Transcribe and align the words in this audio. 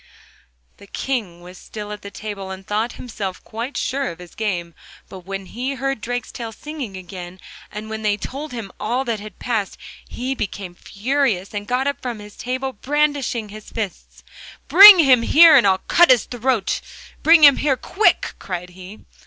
The 0.77 0.87
King 0.87 1.41
was 1.41 1.59
still 1.59 1.91
at 1.91 2.01
table, 2.15 2.49
and 2.49 2.65
thought 2.65 2.93
himself 2.93 3.43
quite 3.43 3.77
sure 3.77 4.07
of 4.09 4.17
his 4.17 4.33
game; 4.33 4.73
but 5.09 5.27
when 5.27 5.45
he 5.45 5.75
heard 5.75 6.01
Drakestail 6.01 6.53
singing 6.55 6.97
again, 6.97 7.39
and 7.71 7.87
when 7.87 8.01
they 8.01 8.17
told 8.17 8.51
him 8.51 8.71
all 8.79 9.05
that 9.05 9.19
had 9.19 9.37
passed, 9.37 9.77
he 10.09 10.33
became 10.33 10.73
furious 10.73 11.53
and 11.53 11.67
got 11.67 11.85
up 11.85 12.01
from 12.01 12.27
table 12.31 12.73
brandishing 12.73 13.49
his 13.49 13.69
fists. 13.69 14.23
'Bring 14.67 14.97
him 14.97 15.21
here, 15.21 15.55
and 15.55 15.67
I'll 15.67 15.77
cut 15.87 16.09
his 16.09 16.25
throat! 16.25 16.81
bring 17.21 17.43
him 17.43 17.57
here 17.57 17.77
quick!' 17.77 18.33
cried 18.39 18.71
he. 18.71 19.01